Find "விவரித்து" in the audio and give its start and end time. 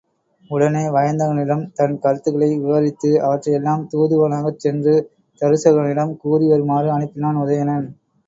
2.55-3.11